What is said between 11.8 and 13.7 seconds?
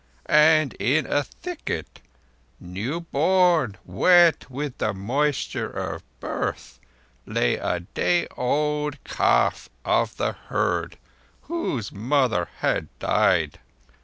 mother had died.